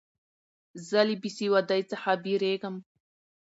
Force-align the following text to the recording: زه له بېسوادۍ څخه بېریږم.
زه 0.87 0.99
له 1.07 1.15
بېسوادۍ 1.21 1.81
څخه 1.91 2.11
بېریږم. 2.23 2.75